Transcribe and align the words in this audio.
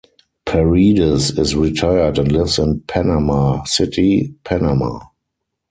Paredes 0.47 1.37
is 1.37 1.53
retired 1.55 2.17
and 2.17 2.31
lives 2.31 2.57
in 2.57 2.79
Panama 2.87 3.63
City, 3.65 4.33
Panama. 4.43 4.99